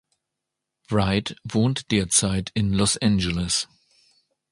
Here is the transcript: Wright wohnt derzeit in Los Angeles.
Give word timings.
Wright 0.89 1.35
wohnt 1.43 1.91
derzeit 1.91 2.49
in 2.55 2.73
Los 2.73 2.97
Angeles. 2.97 3.67